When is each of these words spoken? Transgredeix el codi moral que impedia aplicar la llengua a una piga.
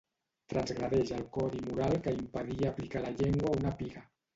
Transgredeix 0.53 1.11
el 1.19 1.21
codi 1.37 1.63
moral 1.67 2.01
que 2.09 2.17
impedia 2.25 2.77
aplicar 2.77 3.09
la 3.09 3.17
llengua 3.23 3.57
a 3.57 3.59
una 3.65 3.81
piga. 3.85 4.09